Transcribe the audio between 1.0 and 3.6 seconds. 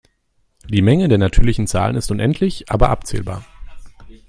der natürlichen Zahlen ist unendlich aber abzählbar.